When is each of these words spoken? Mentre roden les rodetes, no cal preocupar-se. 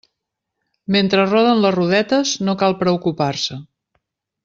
Mentre 0.95 1.25
roden 1.27 1.61
les 1.67 1.75
rodetes, 1.77 2.35
no 2.49 2.57
cal 2.65 2.77
preocupar-se. 2.83 3.61